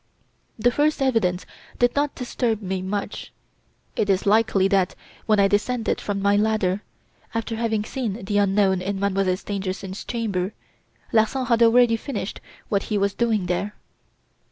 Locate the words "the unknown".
8.25-8.81